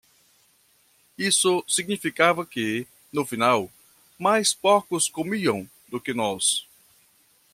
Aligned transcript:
Isso 1.15 1.63
significava 1.67 2.43
que, 2.43 2.87
no 3.13 3.23
final, 3.23 3.69
mais 4.17 4.51
porcos 4.51 5.07
comiam 5.07 5.69
do 5.89 6.01
que 6.01 6.11
nós. 6.11 6.65